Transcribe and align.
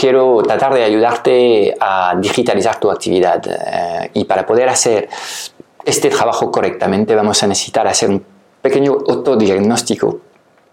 quiero 0.00 0.42
tratar 0.42 0.72
de 0.72 0.82
ayudarte 0.82 1.76
a 1.78 2.14
digitalizar 2.16 2.80
tu 2.80 2.90
actividad 2.90 3.42
eh, 3.46 4.10
y 4.14 4.24
para 4.24 4.46
poder 4.46 4.70
hacer 4.70 5.10
este 5.84 6.08
trabajo 6.08 6.50
correctamente 6.50 7.14
vamos 7.14 7.42
a 7.42 7.46
necesitar 7.46 7.86
hacer 7.86 8.08
un 8.08 8.24
pequeño 8.62 8.92
autodiagnóstico 9.06 10.20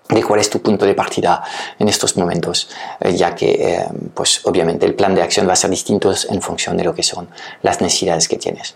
de 0.09 0.23
cuál 0.23 0.39
es 0.39 0.49
tu 0.49 0.61
punto 0.61 0.85
de 0.85 0.93
partida 0.93 1.43
en 1.77 1.89
estos 1.89 2.15
momentos, 2.15 2.69
eh, 3.01 3.13
ya 3.13 3.35
que 3.35 3.51
eh, 3.51 3.85
pues 4.13 4.45
obviamente 4.45 4.85
el 4.85 4.95
plan 4.95 5.13
de 5.13 5.21
acción 5.21 5.45
va 5.45 5.53
a 5.53 5.57
ser 5.57 5.69
distinto 5.69 6.13
en 6.29 6.41
función 6.41 6.77
de 6.77 6.85
lo 6.85 6.95
que 6.95 7.03
son 7.03 7.27
las 7.61 7.81
necesidades 7.81 8.29
que 8.29 8.37
tienes. 8.37 8.75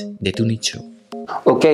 de 0.19 0.31
tu 0.31 0.45
nicho. 0.45 0.81
Ok, 1.43 1.65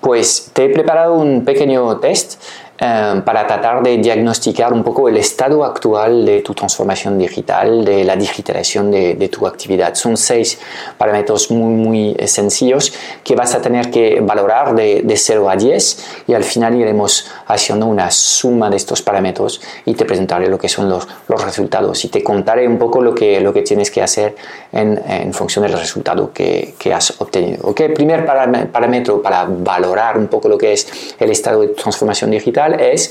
pues 0.00 0.50
te 0.52 0.64
he 0.64 0.68
preparado 0.68 1.14
un 1.14 1.44
pequeño 1.44 1.98
test 1.98 2.40
eh, 2.84 3.22
para 3.24 3.46
tratar 3.46 3.80
de 3.80 3.98
diagnosticar 3.98 4.72
un 4.72 4.82
poco 4.82 5.08
el 5.08 5.16
estado 5.16 5.64
actual 5.64 6.26
de 6.26 6.40
tu 6.40 6.52
transformación 6.52 7.16
digital, 7.16 7.84
de 7.84 8.02
la 8.02 8.16
digitalización 8.16 8.90
de, 8.90 9.28
tu 9.30 9.46
actividad. 9.46 9.94
Son 9.94 10.16
seis 10.16 10.58
parámetros 10.98 11.52
muy, 11.52 11.74
muy 11.74 12.16
sencillos 12.26 12.92
que 13.22 13.36
vas 13.36 13.54
a 13.54 13.62
tener 13.62 13.88
que 13.92 14.20
valorar 14.20 14.74
de, 14.74 15.02
de 15.04 15.16
0 15.16 15.48
a 15.48 15.54
10 15.54 16.24
y 16.26 16.34
al 16.34 16.42
final 16.42 16.74
iremos 16.74 17.30
haciendo 17.46 17.86
una 17.86 18.10
suma 18.10 18.68
de 18.68 18.78
estos 18.78 19.00
parámetros 19.00 19.60
y 19.84 19.94
te 19.94 20.04
presentaré 20.04 20.48
lo 20.48 20.58
que 20.58 20.68
son 20.68 20.88
los, 20.88 21.06
los 21.28 21.44
resultados 21.44 22.04
y 22.04 22.08
te 22.08 22.24
contaré 22.24 22.66
un 22.66 22.78
poco 22.78 23.00
lo 23.00 23.14
que, 23.14 23.40
lo 23.40 23.52
que 23.52 23.62
tienes 23.62 23.92
que 23.92 24.02
hacer 24.02 24.34
en, 24.72 25.00
en 25.06 25.32
función 25.32 25.64
del 25.64 25.78
resultado 25.78 26.32
que, 26.32 26.74
que 26.76 26.92
has 26.92 27.14
obtenido. 27.20 27.68
Okay, 27.68 27.90
primer 27.90 28.26
parámetro 28.26 29.22
para 29.22 29.44
valorar 29.48 30.18
un 30.18 30.26
poco 30.26 30.48
lo 30.48 30.58
que 30.58 30.72
es 30.72 31.14
el 31.20 31.30
estado 31.30 31.60
de 31.60 31.68
transformación 31.68 32.32
digital 32.32 32.71
es 32.74 33.10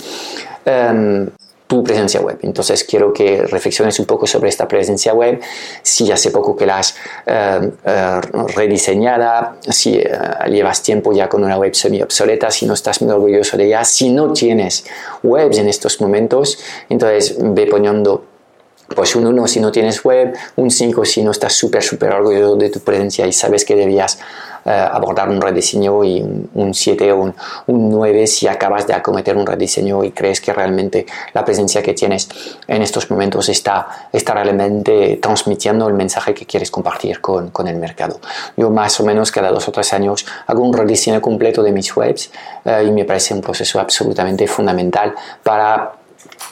em, 0.66 1.30
tu 1.67 1.84
presencia 1.84 2.20
web. 2.20 2.38
Entonces 2.42 2.84
quiero 2.84 3.14
que 3.14 3.44
reflexiones 3.44 3.98
un 4.00 4.06
poco 4.06 4.28
sobre 4.28 4.50
esta 4.50 4.67
presencia 4.67 5.14
web, 5.14 5.40
si 5.81 6.12
hace 6.12 6.30
poco 6.30 6.54
que 6.56 6.66
la 6.66 6.80
has 6.80 6.95
em, 7.26 7.72
eh, 7.86 8.22
rediseñada, 8.56 9.56
si 9.70 9.95
eh, 9.95 10.09
llevas 10.50 10.84
tiempo 10.84 11.14
ya 11.14 11.30
con 11.30 11.44
una 11.44 11.58
web 11.58 11.73
semi 11.73 12.02
obsoleta, 12.02 12.52
si 12.52 12.66
no 12.66 12.73
estás 12.73 13.02
muy 13.02 13.12
orgulloso 13.14 13.56
de 13.56 13.67
ella, 13.67 13.86
si 13.86 14.09
no 14.09 14.34
tienes 14.34 14.84
webs 15.23 15.59
en 15.59 15.70
estos 15.70 16.02
momentos, 16.02 16.59
entonces 16.89 17.36
ve 17.39 17.67
poniendo 17.67 18.31
pues 18.95 19.16
un 19.16 19.25
1 19.28 19.47
si 19.47 19.59
no 19.59 19.72
tienes 19.72 20.03
web, 20.03 20.34
un 20.56 20.70
5 20.70 21.06
si 21.06 21.23
no 21.23 21.31
estás 21.31 21.53
súper, 21.53 21.84
súper 21.84 22.11
orgulloso 22.14 22.55
de 22.55 22.70
tu 22.70 22.80
presencia 22.80 23.26
y 23.27 23.33
sabes 23.33 23.66
que 23.66 23.76
debías 23.76 24.20
eh, 24.64 24.70
abordar 24.70 25.27
un 25.27 25.42
rediseño 25.42 26.04
y 26.04 26.21
un 26.21 26.73
7 26.73 27.11
o 27.14 27.17
un, 27.17 27.33
9 27.66 28.27
si 28.27 28.48
acabas 28.48 28.86
de 28.86 28.93
acometer 28.93 29.36
un 29.36 29.45
rediseño 29.45 30.04
y 30.04 30.11
crees 30.11 30.39
que 30.39 30.54
realmente 30.54 31.08
la 31.33 31.43
presencia 31.43 31.82
que 31.82 31.93
tienes 31.93 32.30
en 32.67 32.83
estos 32.83 33.10
momentos 33.10 33.49
está, 33.49 34.10
está 34.14 34.36
realmente 34.36 35.17
transmitiendo 35.20 35.87
el 35.87 35.95
mensaje 35.95 36.36
que 36.36 36.45
quieres 36.45 36.70
compartir 36.70 37.21
con, 37.21 37.49
con 37.49 37.67
el 37.67 37.77
mercado. 37.77 38.20
Yo 38.55 38.70
más 38.70 38.99
o 38.99 39.04
menos 39.04 39.32
cada 39.32 39.49
dos 39.49 39.67
o 39.67 39.71
tres 39.71 39.93
años 39.93 40.27
hago 40.45 40.61
un 40.61 40.73
rediseño 40.73 41.20
completo 41.21 41.64
de 41.64 41.71
mis 41.71 41.95
webs 41.98 42.32
eh, 42.64 42.83
y 42.87 42.92
me 42.92 43.04
parece 43.04 43.33
un 43.33 43.42
proceso 43.42 43.80
absolutamente 43.80 44.45
fundamental 44.45 45.16
para 45.42 45.93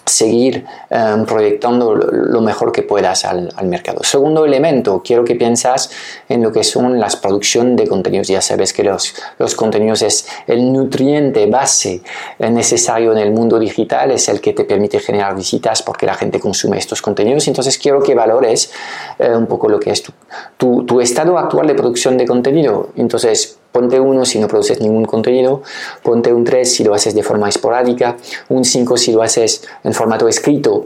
seguir 0.05 0.65
em, 0.89 1.25
proyectando 1.25 1.95
lo 1.95 2.41
mejor 2.41 2.71
que 2.71 2.83
puedas 2.83 3.25
al, 3.25 3.49
mercado. 3.63 4.03
Segundo 4.03 4.45
elemento, 4.45 5.01
quiero 5.05 5.23
que 5.23 5.35
piensas 5.35 5.91
en 6.27 6.41
lo 6.41 6.51
que 6.51 6.63
son 6.63 6.99
las 6.99 7.15
producciones 7.15 7.77
de 7.77 7.87
contenidos. 7.87 8.27
Ya 8.27 8.41
sabes 8.41 8.73
que 8.73 8.83
los, 8.83 9.13
los 9.37 9.55
contenidos 9.55 10.01
es 10.01 10.27
el 10.47 10.73
nutriente 10.73 11.45
base 11.45 12.01
necesario 12.39 13.11
en 13.11 13.19
el 13.19 13.31
mundo 13.31 13.59
digital, 13.59 14.11
es 14.11 14.27
el 14.29 14.41
que 14.41 14.53
te 14.53 14.63
permite 14.63 14.99
generar 14.99 15.35
visitas 15.35 15.81
porque 15.83 16.05
la 16.05 16.15
gente 16.15 16.39
consume 16.39 16.77
estos 16.77 17.01
contenidos. 17.01 17.47
Entonces 17.47 17.77
quiero 17.77 18.01
que 18.01 18.15
valores 18.15 18.71
eh, 19.19 19.29
un 19.35 19.45
poco 19.45 19.69
lo 19.69 19.79
que 19.79 19.91
es 19.91 20.01
tu, 20.01 20.11
tu, 20.57 20.83
tu 20.85 20.99
estado 21.01 21.37
actual 21.37 21.67
de 21.67 21.75
producción 21.75 22.17
de 22.17 22.25
contenido. 22.25 22.89
Entonces, 22.95 23.59
Ponte 23.71 23.99
uno 23.99 24.25
si 24.25 24.39
no 24.39 24.47
produces 24.47 24.81
ningún 24.81 25.05
contenido, 25.05 25.61
ponte 26.01 26.33
un 26.33 26.43
3 26.43 26.71
si 26.71 26.83
lo 26.83 26.95
haces 26.95 27.13
de 27.13 27.21
forma 27.21 27.49
esporádica, 27.49 28.17
un 28.49 28.65
5 28.65 28.97
si 28.97 29.11
lo 29.11 29.21
haces 29.21 29.63
en 29.83 29.93
formato 29.93 30.27
escrito 30.27 30.83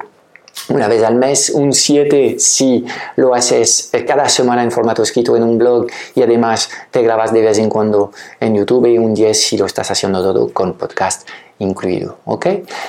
una 0.69 0.87
vez 0.87 1.03
al 1.03 1.15
mes, 1.15 1.49
un 1.49 1.73
7 1.73 2.35
si 2.39 2.85
lo 3.15 3.33
haces 3.33 3.89
cada 4.07 4.29
semana 4.29 4.63
en 4.63 4.71
formato 4.71 5.03
escrito 5.03 5.35
en 5.35 5.43
un 5.43 5.57
blog 5.57 5.87
y 6.15 6.21
además 6.21 6.69
te 6.91 7.01
grabas 7.01 7.33
de 7.33 7.41
vez 7.41 7.57
en 7.57 7.69
cuando 7.69 8.11
en 8.39 8.55
YouTube 8.55 8.85
y 8.87 8.97
un 8.97 9.13
10 9.13 9.37
si 9.37 9.57
lo 9.57 9.65
estás 9.65 9.91
haciendo 9.91 10.21
todo 10.21 10.53
con 10.53 10.73
podcast 10.73 11.27
incluido. 11.59 12.17
¿ok? 12.25 12.47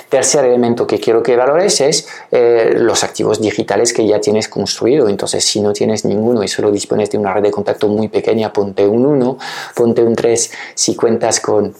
Tercer 0.08 0.44
elemento 0.44 0.86
que 0.86 1.00
quiero 1.00 1.22
que 1.22 1.36
valores 1.36 1.80
es 1.80 2.08
eh, 2.30 2.74
los 2.76 3.02
activos 3.02 3.40
digitales 3.40 3.92
que 3.92 4.06
ya 4.06 4.20
tienes 4.20 4.48
construido. 4.48 5.08
Entonces, 5.08 5.44
si 5.44 5.60
no 5.60 5.72
tienes 5.72 6.04
ninguno 6.04 6.42
y 6.42 6.48
solo 6.48 6.70
dispones 6.70 7.10
de 7.10 7.18
una 7.18 7.32
red 7.32 7.42
de 7.42 7.50
contacto 7.50 7.88
muy 7.88 8.08
pequeña, 8.08 8.52
ponte 8.52 8.86
un 8.86 9.04
1, 9.06 9.38
ponte 9.74 10.02
un 10.02 10.14
3 10.14 10.52
si 10.74 10.94
cuentas 10.94 11.40
con 11.40 11.74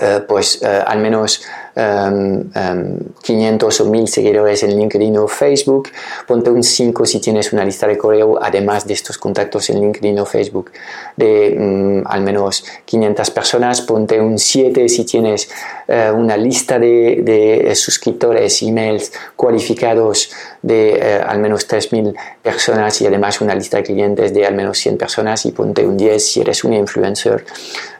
eh, 0.00 0.20
pues 0.26 0.62
eh, 0.62 0.82
al 0.86 1.00
menos 1.00 1.42
500 1.74 3.80
o 3.80 3.84
1000 3.86 4.06
seguidores 4.06 4.62
en 4.62 4.76
LinkedIn 4.76 5.18
o 5.18 5.26
Facebook, 5.26 5.88
ponte 6.24 6.50
un 6.50 6.62
5 6.62 7.04
si 7.04 7.18
tienes 7.18 7.52
una 7.52 7.64
lista 7.64 7.88
de 7.88 7.98
correo, 7.98 8.38
además 8.40 8.86
de 8.86 8.94
estos 8.94 9.18
contactos 9.18 9.70
en 9.70 9.80
LinkedIn 9.80 10.20
o 10.20 10.24
Facebook 10.24 10.70
de 11.16 11.56
mm, 11.58 12.06
al 12.06 12.20
menos 12.20 12.64
500 12.84 13.28
personas, 13.30 13.80
ponte 13.80 14.20
un 14.20 14.38
7 14.38 14.88
si 14.88 15.04
tienes 15.04 15.48
eh, 15.86 16.10
una 16.10 16.36
lista 16.36 16.78
de, 16.78 17.20
de, 17.22 17.74
suscriptores, 17.74 18.62
emails 18.62 19.12
cualificados 19.36 20.30
de 20.62 20.94
eh, 20.94 21.22
al 21.26 21.40
menos 21.40 21.68
3.000 21.68 22.14
personas 22.42 23.02
y 23.02 23.06
además 23.06 23.42
una 23.42 23.54
lista 23.54 23.76
de 23.76 23.82
clientes 23.82 24.32
de 24.32 24.46
al 24.46 24.54
menos 24.54 24.78
100 24.78 24.96
personas. 24.96 25.44
Y 25.44 25.52
ponte 25.52 25.86
un 25.86 25.98
10 25.98 26.26
si 26.26 26.40
eres 26.40 26.64
un 26.64 26.72
influencer, 26.72 27.44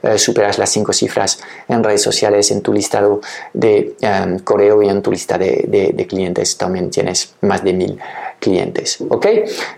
eh, 0.03 0.17
superas 0.17 0.59
las 0.59 0.71
5 0.71 0.95
cifras 0.95 1.41
en 1.69 1.84
redes 1.85 2.03
sociales 2.03 2.51
en 2.51 2.61
tu 2.61 2.73
listado 2.73 3.21
de 3.53 3.95
em, 4.01 4.39
correo 4.41 4.83
y 4.83 4.89
en 4.89 5.03
tu 5.03 5.11
lista 5.11 5.39
de, 5.39 6.07
clientes 6.09 6.57
también 6.57 6.91
tienes 6.91 7.35
más 7.43 7.63
de 7.65 7.73
mil 7.73 7.99
clientes. 8.39 8.99
¿ok? 9.09 9.27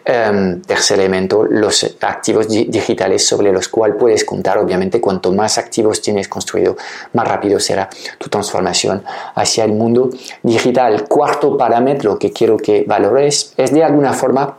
Em, 0.04 0.62
tercer 0.62 0.98
elemento, 0.98 1.44
los 1.44 1.96
activos 2.00 2.48
digitales 2.48 3.26
sobre 3.26 3.52
los 3.52 3.68
cuales 3.68 3.96
puedes 3.98 4.24
contar. 4.24 4.58
Obviamente, 4.58 5.00
cuanto 5.00 5.32
más 5.32 5.58
activos 5.58 6.00
tienes 6.00 6.28
construido, 6.28 6.76
más 7.12 7.28
rápido 7.28 7.60
será 7.60 7.88
tu 8.18 8.28
transformación 8.28 9.04
hacia 9.34 9.64
el 9.64 9.72
mundo 9.72 10.10
digital. 10.42 11.06
Cuarto 11.08 11.56
parámetro 11.56 12.18
que 12.18 12.32
quiero 12.32 12.56
que 12.56 12.84
valores 12.86 13.52
es 13.56 13.72
de 13.72 13.84
alguna 13.84 14.12
forma 14.12 14.56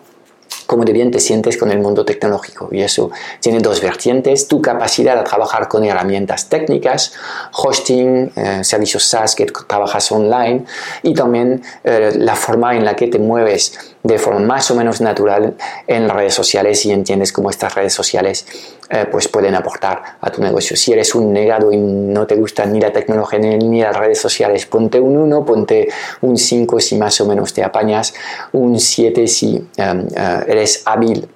cómo 0.68 0.86
de 0.86 0.94
bien 0.94 1.10
te 1.10 1.19
sientes 1.19 1.58
con 1.58 1.72
el 1.72 1.80
mundo 1.80 2.06
tecnológico. 2.06 2.69
Y 2.72 2.81
eso 2.81 3.10
tiene 3.40 3.60
dos 3.60 3.81
vertientes, 3.81 4.48
tu 4.48 4.62
capacidad 4.62 5.18
de 5.18 5.24
trabajar 5.24 5.68
con 5.68 5.84
herramientas 5.84 6.50
técnicas, 6.50 7.14
hosting, 7.54 8.31
eh, 8.36 8.64
servicios 8.64 9.04
SaaS 9.06 9.34
que 9.34 9.46
trabajas 9.46 10.12
online 10.12 10.66
y 11.02 11.14
también 11.14 11.64
eh, 11.84 12.12
la 12.16 12.36
forma 12.36 12.75
en 12.75 12.86
la 12.86 12.96
que 12.96 13.08
te 13.08 13.18
mueves 13.18 13.96
de 14.07 14.18
forma 14.18 14.39
más 14.39 14.71
o 14.71 14.75
menos 14.75 15.01
natural 15.01 15.56
en 15.86 16.09
redes 16.09 16.33
sociales 16.33 16.86
y 16.86 16.92
entiendes 16.92 17.33
cómo 17.33 17.50
estas 17.50 17.75
redes 17.75 17.94
sociales 17.94 18.45
eh, 18.89 19.06
pues 19.12 19.27
pueden 19.27 19.54
aportar 19.54 20.01
a 20.21 20.31
tu 20.31 20.42
negocio. 20.42 20.77
Si 20.77 20.94
eres 20.94 21.13
un 21.13 21.33
negado 21.33 21.71
y 21.74 21.77
no 21.77 22.25
te 22.25 22.36
gusta 22.36 22.65
ni 22.65 22.80
la 22.80 22.92
tecnología 22.92 23.39
ni 23.39 23.81
las 23.81 23.95
redes 23.95 24.19
sociales, 24.19 24.65
ponte 24.65 25.00
un 25.00 25.18
1, 25.18 25.45
ponte 25.45 25.89
un 26.21 26.38
5 26.38 26.80
si 26.80 26.95
más 26.95 27.19
o 27.19 27.25
menos 27.25 27.54
te 27.54 27.63
apañas, 27.63 28.13
un 28.54 28.80
7 28.80 29.27
si 29.27 29.68
em, 29.75 30.07
eh, 30.15 30.44
eres 30.48 30.83
hábil 30.86 31.27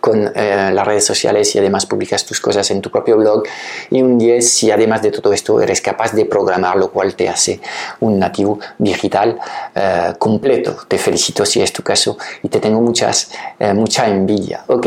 con 0.00 0.30
eh, 0.34 0.70
las 0.72 0.86
redes 0.86 1.04
sociales 1.04 1.54
y 1.54 1.58
además 1.58 1.86
publicas 1.86 2.24
tus 2.24 2.40
cosas 2.40 2.70
en 2.70 2.80
tu 2.80 2.90
propio 2.90 3.16
blog. 3.16 3.44
Y 3.90 4.02
un 4.02 4.18
10 4.18 4.48
si 4.48 4.70
además 4.70 5.02
de 5.02 5.10
todo 5.10 5.32
esto 5.32 5.60
eres 5.60 5.80
capaz 5.80 6.12
de 6.12 6.24
programar, 6.24 6.76
lo 6.76 6.90
cual 6.90 7.14
te 7.14 7.28
hace 7.28 7.60
un 8.00 8.18
nativo 8.18 8.58
digital 8.78 9.38
eh, 9.74 10.14
completo. 10.18 10.76
Te 10.88 10.98
felicito 10.98 11.44
si 11.44 11.60
es 11.60 11.72
tu 11.72 11.82
caso 11.82 12.16
y 12.42 12.48
te 12.48 12.60
tengo 12.60 12.80
muchas, 12.80 13.30
eh, 13.58 13.72
mucha 13.72 14.08
envidia. 14.08 14.64
Ok, 14.66 14.86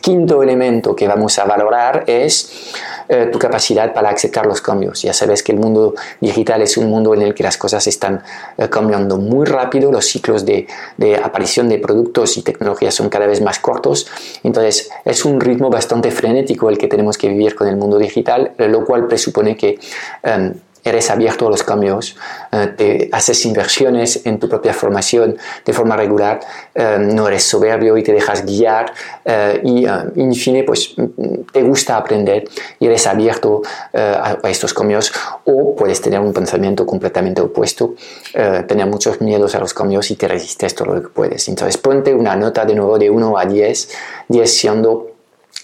quinto 0.00 0.42
elemento 0.42 0.94
que 0.94 1.06
vamos 1.06 1.38
a 1.38 1.44
valorar 1.44 2.04
es 2.06 2.72
eh, 3.08 3.28
tu 3.32 3.38
capacidad 3.38 3.94
para 3.94 4.10
aceptar 4.10 4.46
los 4.46 4.60
cambios. 4.60 5.02
Ya 5.02 5.12
sabes 5.12 5.42
que 5.42 5.52
el 5.52 5.58
mundo 5.58 5.94
digital 6.20 6.60
es 6.62 6.76
un 6.76 6.90
mundo 6.90 7.14
en 7.14 7.22
el 7.22 7.34
que 7.34 7.42
las 7.42 7.56
cosas 7.56 7.86
están 7.86 8.22
eh, 8.56 8.68
cambiando 8.68 9.16
muy 9.16 9.46
rápido, 9.46 9.90
los 9.90 10.04
ciclos 10.04 10.44
de, 10.44 10.66
de, 10.96 11.16
aparición 11.16 11.68
de 11.68 11.78
productos 11.78 12.36
y 12.36 12.42
tecnologías 12.42 12.94
son 12.94 13.08
cada 13.08 13.26
vez 13.26 13.40
más 13.40 13.60
cortos, 13.60 14.06
entonces 14.42 14.90
es 15.04 15.24
un 15.24 15.40
ritmo 15.40 15.70
bastante 15.70 16.10
frenético 16.10 16.68
el 16.68 16.76
que 16.76 16.86
tenemos 16.86 17.16
que 17.16 17.28
vivir 17.28 17.54
con 17.54 17.66
el 17.68 17.76
mundo 17.76 17.98
digital, 17.98 18.52
lo 18.58 18.84
cual 18.84 19.06
presupone 19.06 19.56
que 19.56 19.78
em, 20.22 20.52
eres 20.88 21.10
abierto 21.10 21.46
a 21.46 21.50
los 21.50 21.62
cambios, 21.62 22.16
eh, 22.52 22.68
te 22.76 23.08
haces 23.12 23.44
inversiones 23.46 24.24
en 24.24 24.38
tu 24.38 24.48
propia 24.48 24.72
formación 24.72 25.36
de 25.64 25.72
forma 25.72 25.96
regular, 25.96 26.40
eh, 26.74 26.98
no 27.00 27.28
eres 27.28 27.44
soberbio 27.44 27.96
y 27.96 28.02
te 28.02 28.12
dejas 28.12 28.44
guiar 28.44 28.92
eh, 29.24 29.60
y, 29.64 29.86
en 29.86 30.34
fin, 30.34 30.64
pues 30.66 30.94
te 31.52 31.62
gusta 31.62 31.96
aprender 31.96 32.44
y 32.78 32.86
eres 32.86 33.06
abierto 33.06 33.62
a, 33.92 34.38
estos 34.44 34.72
cambios 34.72 35.12
o 35.44 35.76
puedes 35.76 36.00
tener 36.00 36.20
un 36.20 36.32
pensamiento 36.32 36.86
completamente 36.86 37.40
opuesto, 37.42 37.94
tener 38.32 38.86
muchos 38.86 39.20
miedos 39.20 39.54
a 39.54 39.58
los 39.58 39.74
cambios 39.74 40.10
y 40.10 40.16
te 40.16 40.26
resistes 40.26 40.74
todo 40.74 40.94
lo 40.94 41.02
que 41.02 41.08
puedes. 41.08 41.48
Entonces 41.48 41.76
ponte 41.76 42.14
una 42.14 42.34
nota 42.34 42.64
de 42.64 42.74
nuevo 42.74 42.98
de 42.98 43.10
1 43.10 43.38
a 43.38 43.44
10, 43.44 43.88
10 44.28 44.50
siendo 44.50 45.07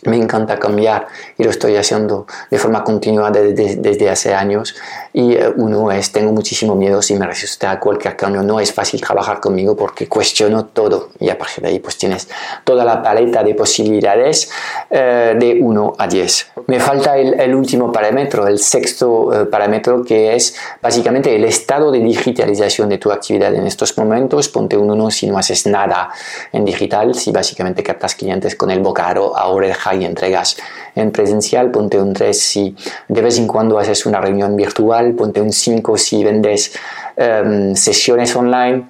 me 0.05 0.17
encanta 0.17 0.59
cambiar 0.59 1.07
y 1.39 1.45
lo 1.45 1.51
estoy 1.51 1.77
haciendo 1.77 2.27
de 2.51 2.59
forma 2.59 2.85
continua 2.85 3.31
desde, 3.31 4.11
hace 4.11 4.35
años. 4.35 4.75
Y 5.13 5.35
eh, 5.35 5.53
uno 5.57 5.91
es 5.93 6.13
tengo 6.13 6.33
muchísimo 6.33 6.75
miedo 6.75 7.03
si 7.03 7.15
me 7.15 7.27
resisto 7.27 7.69
a 7.69 7.79
cualquier 7.79 8.17
cambio. 8.17 8.43
No 8.43 8.61
es 8.61 8.73
fácil 8.73 9.01
trabajar 9.01 9.41
conmigo 9.41 9.77
porque 9.77 10.09
cuestiono 10.09 10.67
todo. 10.67 11.11
Y 11.21 11.29
a 11.29 11.39
partir 11.39 11.63
de 11.63 11.71
ahí 11.71 11.79
pues 11.79 11.97
tienes 11.97 12.29
toda 12.65 12.85
la 12.85 13.03
paleta 13.03 13.43
de 13.43 13.55
posibilidades 13.55 14.51
eh, 14.91 15.35
de 15.39 15.59
1 15.61 15.93
a 15.99 16.07
10 16.07 16.47
me 16.67 16.81
falta 16.81 17.17
el, 17.19 17.55
último 17.55 17.93
parámetro 17.93 18.47
el 18.47 18.59
sexto 18.59 19.33
eh, 19.33 19.47
parámetro 19.47 20.03
que 20.03 20.35
es 20.35 20.57
básicamente 20.81 21.35
el 21.35 21.45
estado 21.45 21.91
de 21.91 22.01
digitalización 22.01 22.89
de 22.89 22.99
tu 22.99 23.13
actividad 23.13 23.55
en 23.55 23.67
estos 23.67 23.97
momentos. 23.99 24.49
Ponte 24.49 24.77
un 24.77 24.91
1 24.91 25.11
si 25.11 25.27
no 25.27 25.37
haces 25.37 25.67
nada 25.67 26.11
en 26.53 26.65
digital 26.65 27.15
si 27.15 27.33
básicamente 27.33 27.83
captas 27.83 28.15
clientes 28.15 28.57
con 28.57 28.71
el 28.71 28.81
bocado 28.81 29.37
ahora 29.37 29.75
y 29.95 30.05
entregas 30.05 30.57
en 30.95 31.11
presencial, 31.11 31.71
ponte 31.71 32.01
un 32.01 32.13
3 32.13 32.39
si 32.39 32.77
de 33.09 33.23
vez 33.23 33.39
en 33.39 33.47
cuando 33.47 33.79
haces 33.79 34.07
una 34.07 34.21
reunión 34.21 34.57
virtual, 34.57 35.15
ponte 35.15 35.41
un 35.41 35.53
5 35.53 35.97
si 35.97 36.25
vendes 36.25 36.73
em, 37.17 37.75
sesiones 37.75 38.35
online, 38.37 38.87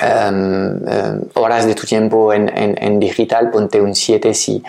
em, 0.00 0.86
em, 0.86 1.20
horas 1.34 1.66
de 1.66 1.74
tu 1.74 1.86
tiempo 1.86 2.32
en, 2.32 2.48
en, 2.54 3.00
digital, 3.00 3.50
ponte 3.50 3.80
un 3.80 3.94
7 3.94 4.34
si 4.34 4.62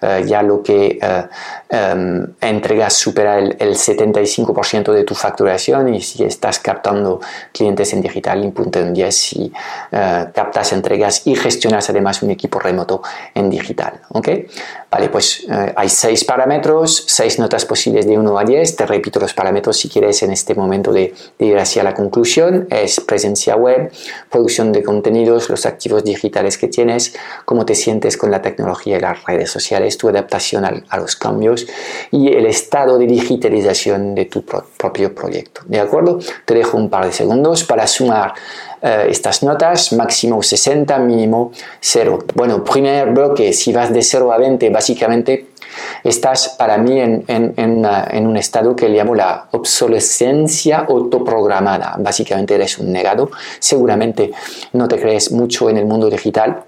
eh, 0.00 0.24
ya 0.26 0.42
lo 0.42 0.62
que 0.62 0.98
eh, 1.00 2.34
entregas 2.40 2.94
supera 2.94 3.38
el, 3.38 3.56
el 3.58 3.76
75% 3.76 4.92
de 4.92 5.04
tu 5.04 5.14
facturación 5.14 5.94
y 5.94 6.00
si 6.00 6.24
estás 6.24 6.58
captando 6.58 7.20
clientes 7.52 7.92
en 7.92 8.00
digital, 8.00 8.50
ponte 8.52 8.82
un 8.82 8.92
10 8.92 9.14
si 9.14 9.52
eh, 9.92 10.26
captas, 10.34 10.72
entregas 10.72 11.26
y 11.26 11.36
gestionas 11.36 11.88
además 11.90 12.22
un 12.22 12.30
equipo 12.30 12.58
remoto 12.58 13.02
en 13.34 13.48
digital. 13.50 14.00
¿okay? 14.08 14.46
Vale, 14.92 15.08
pues 15.08 15.46
eh, 15.50 15.72
hay 15.74 15.88
seis 15.88 16.22
parámetros, 16.22 17.04
seis 17.06 17.38
notas 17.38 17.64
posibles 17.64 18.06
de 18.06 18.18
1 18.18 18.38
a 18.38 18.44
10. 18.44 18.76
Te 18.76 18.84
repito 18.84 19.18
los 19.18 19.32
parámetros 19.32 19.78
si 19.78 19.88
quieres 19.88 20.22
en 20.22 20.30
este 20.32 20.54
momento 20.54 20.92
de, 20.92 21.14
ir 21.38 21.58
hacia 21.58 21.82
la 21.82 21.94
conclusión. 21.94 22.66
Es 22.68 23.00
presencia 23.00 23.56
web, 23.56 23.90
producción 24.28 24.70
de 24.70 24.82
contenidos, 24.82 25.48
los 25.48 25.64
activos 25.64 26.04
digitales 26.04 26.58
que 26.58 26.68
tienes, 26.68 27.14
cómo 27.46 27.64
te 27.64 27.74
sientes 27.74 28.18
con 28.18 28.30
la 28.30 28.42
tecnología 28.42 28.98
y 28.98 29.00
las 29.00 29.24
redes 29.24 29.50
sociales, 29.50 29.96
tu 29.96 30.10
adaptación 30.10 30.66
a, 30.66 30.96
los 30.98 31.16
cambios 31.16 31.66
y 32.10 32.28
el 32.28 32.44
estado 32.44 32.98
de 32.98 33.06
digitalización 33.06 34.14
de 34.14 34.26
tu 34.26 34.44
propio 34.44 35.14
proyecto. 35.14 35.62
¿De 35.64 35.80
acuerdo? 35.80 36.18
Te 36.44 36.52
dejo 36.52 36.76
un 36.76 36.90
par 36.90 37.06
de 37.06 37.12
segundos 37.12 37.64
para 37.64 37.86
sumar 37.86 38.34
eh, 38.82 39.06
estas 39.08 39.42
notas, 39.42 39.92
máximo 39.92 40.42
60, 40.42 40.98
mínimo 40.98 41.52
0. 41.80 42.24
Bueno, 42.34 42.64
primer 42.64 43.10
bloque, 43.10 43.52
si 43.52 43.72
vas 43.72 43.92
de 43.92 44.02
0 44.02 44.32
a 44.32 44.38
20, 44.38 44.70
básicamente 44.70 45.46
estás 46.04 46.50
para 46.58 46.76
mí 46.78 47.00
en, 47.00 47.24
en, 47.28 47.54
en, 47.56 48.26
un 48.26 48.36
estado 48.36 48.74
que 48.74 48.88
llamo 48.88 49.14
la 49.14 49.46
obsolescencia 49.52 50.80
autoprogramada. 50.88 51.94
Básicamente 51.98 52.54
eres 52.54 52.78
un 52.78 52.92
negado, 52.92 53.30
seguramente 53.58 54.32
no 54.72 54.88
te 54.88 55.00
crees 55.00 55.32
mucho 55.32 55.70
en 55.70 55.76
el 55.76 55.86
mundo 55.86 56.10
digital 56.10 56.64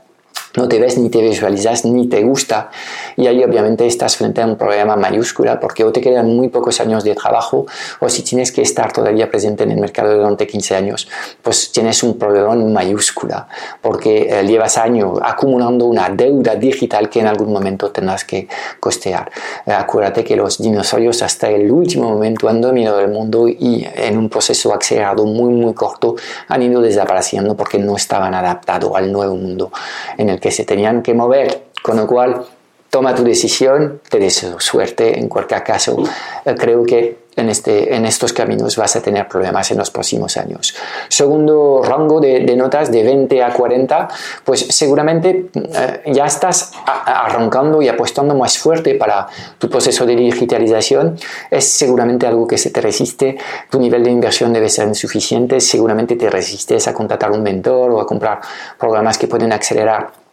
no 0.57 0.69
te 0.69 0.79
ves 0.79 0.99
ni 0.99 1.11
te 1.11 1.21
visualizas 1.21 1.85
ni 1.85 2.07
te 2.09 2.23
gusta. 2.23 2.71
Y 3.17 3.27
ahí 3.27 3.43
obviamente 3.43 3.87
estás 3.87 4.17
frente 4.17 4.43
a 4.43 4.47
un 4.47 4.57
problema 4.57 4.97
mayúscula 4.97 5.59
porque 5.59 5.85
o 5.85 5.93
te 5.93 6.01
quedan 6.01 6.27
muy 6.27 6.49
pocos 6.49 6.81
años 6.81 7.05
de 7.05 7.15
trabajo 7.15 7.67
o 8.01 8.09
si 8.09 8.23
tienes 8.23 8.53
que 8.53 8.63
estar 8.63 8.93
todavía 8.93 9.31
presente 9.31 9.65
en 9.65 9.73
el 9.73 9.81
mercado 9.81 10.17
durante 10.17 10.47
15 10.47 10.77
años 10.77 11.09
pues 11.43 11.73
tienes 11.73 12.03
un 12.03 12.19
problema 12.19 12.55
mayúscula 12.55 13.49
porque 13.81 14.29
eh, 14.31 14.45
llevas 14.45 14.79
años 14.79 15.19
acumulando 15.23 15.87
una 15.87 16.09
deuda 16.09 16.55
digital 16.55 17.09
que 17.09 17.21
en 17.21 17.27
algún 17.27 17.53
momento 17.53 17.91
tendrás 17.91 18.25
que 18.25 18.49
costear. 18.81 19.31
Eh, 19.67 19.73
acuérdate 19.73 20.25
que 20.25 20.37
los 20.37 20.59
dinosaurios 20.59 21.23
hasta 21.23 21.51
el 21.51 21.71
último 21.71 22.11
momento 22.11 22.49
han 22.49 22.61
dominado 22.61 23.01
el 23.01 23.09
mundo 23.09 23.49
y 23.49 23.87
en 23.97 24.19
un 24.19 24.29
proceso 24.29 24.75
acelerado 24.75 25.25
muy 25.25 25.53
muy 25.53 25.75
corto 25.75 26.17
han 26.49 26.63
ido 26.63 26.81
desapareciendo 26.81 27.57
porque 27.57 27.79
no 27.79 27.97
estaban 27.97 28.35
adaptados 28.35 28.93
al 28.95 29.11
nuevo 29.11 29.35
mundo 29.35 29.73
en 30.17 30.29
el 30.29 30.41
que 30.45 30.51
se 30.51 30.67
tenían 30.67 31.03
que 31.03 31.15
mover, 31.15 31.69
con 31.83 31.97
lo 31.97 32.07
cual 32.07 32.45
toma 32.91 33.15
tu 33.15 33.25
decisión, 33.25 34.03
te 34.11 34.19
deseo 34.19 34.61
suerte, 34.61 35.19
en 35.19 35.27
cualquier 35.27 35.65
caso 35.65 35.97
eh, 36.45 36.55
creo 36.55 36.85
que 36.85 37.25
en, 37.35 37.49
este, 37.49 37.97
en 37.97 38.05
estos 38.05 38.35
caminos 38.35 38.77
vas 38.77 38.95
a 38.95 39.01
tener 39.01 39.27
problemas 39.27 39.71
en 39.71 39.79
los 39.79 39.91
próximos 39.91 40.37
años. 40.37 40.75
Segundo 41.09 41.83
rango 41.83 42.21
de, 42.21 42.57
notas 42.57 42.93
de 42.93 43.03
20 43.03 43.43
a 43.43 43.55
40, 43.55 44.09
pues 44.45 44.67
seguramente 44.69 45.47
eh, 45.55 46.13
ya 46.13 46.27
estás 46.27 46.73
arrancando 46.85 47.81
y 47.81 47.89
apostando 47.89 48.35
más 48.35 48.59
fuerte 48.59 48.95
para 48.97 49.27
tu 49.59 49.71
proceso 49.71 50.05
de 50.05 50.15
digitalización. 50.15 51.17
Es 51.51 51.69
seguramente 51.69 52.27
algo 52.27 52.47
que 52.47 52.59
se 52.59 52.71
te 52.71 52.83
resiste, 52.83 53.39
tu 53.71 53.81
nivel 53.81 54.05
de 54.05 54.11
inversión 54.11 54.53
debe 54.53 54.69
ser 54.69 54.87
insuficiente, 54.87 55.59
seguramente 55.59 56.17
te 56.17 56.29
resistes 56.29 56.87
a 56.87 56.93
contratar 56.93 57.33
un 57.33 57.43
mentor 57.43 57.91
o 57.93 58.01
a 58.01 58.07
comprar 58.07 58.41
programas 58.79 59.17
que 59.19 59.27
pueden 59.27 59.53
acelerar 59.53 60.24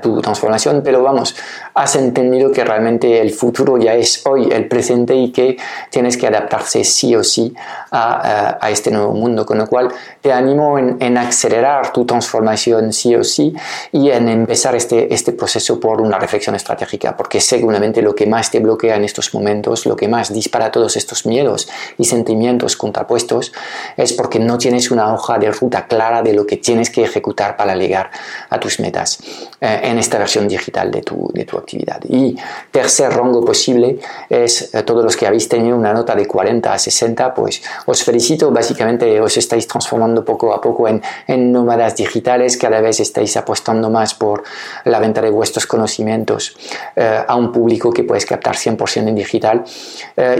tu 0.00 0.20
transformación, 0.20 0.82
pero 0.84 1.02
vamos, 1.02 1.34
has 1.74 1.94
entendido 1.96 2.50
que 2.50 2.64
realmente 2.64 3.20
el 3.20 3.30
futuro 3.30 3.78
ya 3.78 3.94
es 3.94 4.26
hoy, 4.26 4.48
el 4.50 4.66
presente 4.66 5.14
y 5.14 5.30
que 5.30 5.56
tienes 5.90 6.16
que 6.16 6.26
adaptarse 6.26 6.84
sí 6.84 7.14
o 7.14 7.22
sí 7.22 7.54
a, 7.90 8.22
eh, 8.24 8.58
a, 8.60 8.70
este 8.70 8.90
nuevo 8.90 9.12
mundo, 9.12 9.44
con 9.46 9.58
lo 9.58 9.66
cual 9.66 9.88
te 10.20 10.32
animo 10.32 10.78
en, 10.78 10.96
en, 11.00 11.18
acelerar 11.18 11.92
tu 11.92 12.04
transformación 12.04 12.92
sí 12.92 13.14
o 13.14 13.22
sí 13.22 13.54
y 13.92 14.10
en 14.10 14.28
empezar 14.28 14.74
este, 14.74 15.12
este 15.12 15.32
proceso 15.32 15.78
por 15.78 16.00
una 16.00 16.18
reflexión 16.18 16.54
estratégica, 16.54 17.16
porque 17.16 17.40
seguramente 17.40 18.02
lo 18.02 18.14
que 18.14 18.26
más 18.26 18.50
te 18.50 18.60
bloquea 18.60 18.96
en 18.96 19.04
estos 19.04 19.32
momentos, 19.34 19.86
lo 19.86 19.96
que 19.96 20.08
más 20.08 20.32
dispara 20.32 20.72
todos 20.72 20.96
estos 20.96 21.26
miedos 21.26 21.68
y 21.96 22.04
sentimientos 22.04 22.76
contrapuestos 22.76 23.52
es 23.96 24.12
porque 24.12 24.38
no 24.38 24.58
tienes 24.58 24.90
una 24.90 25.12
hoja 25.12 25.38
de 25.38 25.50
ruta 25.50 25.86
clara 25.86 26.22
de 26.22 26.32
lo 26.32 26.46
que 26.46 26.56
tienes 26.56 26.90
que 26.90 27.04
ejecutar 27.04 27.56
para 27.56 27.76
llegar 27.76 28.10
a 28.50 28.58
tus 28.58 28.80
metas. 28.80 29.18
Eh, 29.60 29.80
en 29.90 29.98
esta 29.98 30.18
versión 30.18 30.46
digital 30.46 30.88
de 30.88 31.02
tu, 31.02 31.32
de 31.34 31.44
tu 31.44 31.58
actividad. 31.58 32.00
Y 32.08 32.36
tercer 32.70 33.12
rango 33.12 33.44
posible 33.44 33.98
es 34.30 34.72
eh, 34.72 34.84
todos 34.84 35.02
los 35.02 35.16
que 35.16 35.26
habéis 35.26 35.48
tenido 35.48 35.76
una 35.76 35.92
nota 35.92 36.14
de 36.14 36.28
40 36.28 36.72
a 36.72 36.78
60, 36.78 37.34
pues 37.34 37.60
os 37.86 38.04
felicito, 38.04 38.52
básicamente 38.52 39.20
os 39.20 39.36
estáis 39.36 39.66
transformando 39.66 40.24
poco 40.24 40.54
a 40.54 40.60
poco 40.60 40.86
en, 40.86 41.02
en 41.26 41.50
nómadas 41.50 41.96
digitales, 41.96 42.56
cada 42.56 42.80
vez 42.80 43.00
estáis 43.00 43.36
apostando 43.36 43.90
más 43.90 44.14
por 44.14 44.44
la 44.84 45.00
venta 45.00 45.20
de 45.20 45.30
vuestros 45.30 45.66
conocimientos 45.66 46.56
eh, 46.94 47.24
a 47.26 47.34
un 47.34 47.50
público 47.50 47.92
que 47.92 48.04
puedes 48.04 48.26
captar 48.26 48.54
100% 48.54 49.08
en 49.08 49.14
digital 49.16 49.64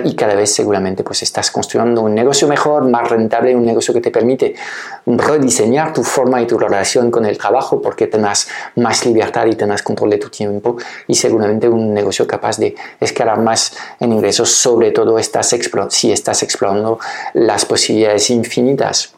y 0.04 0.14
cada 0.14 0.34
vez 0.34 0.54
seguramente 0.54 1.02
pues 1.02 1.22
estás 1.22 1.50
construyendo 1.50 2.02
un 2.02 2.14
negocio 2.14 2.46
mejor, 2.46 2.88
más 2.88 3.08
rentable, 3.08 3.54
un 3.54 3.64
negocio 3.64 3.92
que 3.94 4.00
te 4.00 4.10
permite 4.10 4.54
rediseñar 5.06 5.92
tu 5.92 6.04
forma 6.04 6.40
y 6.40 6.46
tu 6.46 6.58
relación 6.58 7.10
con 7.10 7.24
el 7.26 7.38
trabajo 7.38 7.80
porque 7.80 8.06
tendrás 8.06 8.48
más 8.76 8.97
libertad 9.06 9.46
y 9.46 9.54
tengas 9.54 9.82
control 9.82 10.10
de 10.10 10.18
tu 10.18 10.28
tiempo 10.28 10.76
y 11.06 11.14
seguramente 11.14 11.68
un 11.68 11.92
negocio 11.92 12.26
capaz 12.26 12.58
de 12.58 12.74
escalar 13.00 13.40
más 13.40 13.72
en 14.00 14.12
ingresos, 14.12 14.50
sobre 14.50 14.90
todo 14.90 15.18
estás 15.18 15.54
si 15.90 16.12
estás 16.12 16.42
explorando 16.42 16.98
las 17.34 17.64
posibilidades 17.64 18.30
infinitas 18.30 19.17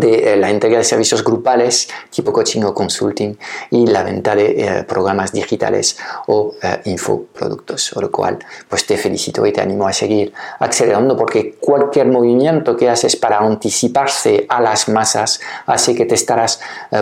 de 0.00 0.32
eh, 0.32 0.36
la 0.36 0.50
entrega 0.50 0.78
de 0.78 0.84
servicios 0.84 1.22
grupales 1.22 1.88
tipo 2.10 2.32
coaching 2.32 2.62
o 2.62 2.74
consulting 2.74 3.36
y 3.70 3.86
la 3.86 4.02
venta 4.02 4.34
de 4.34 4.46
eh, 4.46 4.84
programas 4.84 5.32
digitales 5.32 5.98
o 6.26 6.54
eh, 6.62 6.80
infoproductos. 6.84 7.90
Por 7.94 8.04
lo 8.04 8.10
cual, 8.10 8.38
pues 8.68 8.86
te 8.86 8.96
felicito 8.96 9.44
y 9.46 9.52
te 9.52 9.60
animo 9.60 9.86
a 9.86 9.92
seguir 9.92 10.32
acelerando 10.58 11.16
porque 11.16 11.54
cualquier 11.60 12.06
movimiento 12.08 12.76
que 12.76 12.88
haces 12.88 13.16
para 13.16 13.38
anticiparse 13.38 14.46
a 14.48 14.60
las 14.60 14.88
masas 14.88 15.40
hace 15.66 15.94
que 15.94 16.06
te 16.06 16.14
estarás 16.14 16.60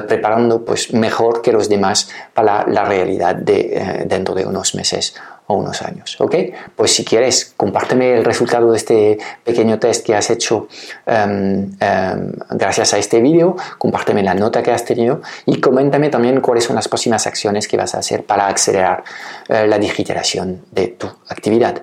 preparando 0.08 0.64
pues 0.64 0.92
mejor 0.92 1.42
que 1.42 1.52
los 1.52 1.68
demás 1.68 2.08
para 2.32 2.66
la, 2.66 2.84
realidad 2.84 3.34
de 3.34 4.04
dentro 4.06 4.34
de 4.34 4.44
unos 4.44 4.74
meses 4.74 5.14
o 5.46 5.56
unos 5.56 5.82
años. 5.82 6.16
¿ok? 6.20 6.34
Pues 6.74 6.94
si 6.94 7.04
quieres, 7.04 7.54
compárteme 7.56 8.14
el 8.14 8.24
resultado 8.24 8.70
de 8.70 8.76
este 8.76 9.18
pequeño 9.44 9.78
test 9.78 10.04
que 10.06 10.14
has 10.14 10.30
hecho 10.30 10.68
em, 11.06 11.70
em, 11.80 12.32
gracias 12.50 12.94
a 12.94 12.98
este 12.98 13.20
vídeo, 13.20 13.56
compárteme 13.78 14.22
la 14.22 14.34
nota 14.34 14.62
que 14.62 14.70
has 14.70 14.84
tenido 14.84 15.20
y 15.46 15.60
coméntame 15.60 16.08
también 16.08 16.40
cuáles 16.40 16.64
son 16.64 16.76
las 16.76 16.88
próximas 16.88 17.26
acciones 17.26 17.68
que 17.68 17.76
vas 17.76 17.94
a 17.94 17.98
hacer 17.98 18.24
para 18.24 18.48
acelerar 18.48 19.04
eh, 19.48 19.66
la 19.66 19.78
digitalización 19.78 20.64
de 20.70 20.88
tu 20.88 21.06
actividad. 21.28 21.82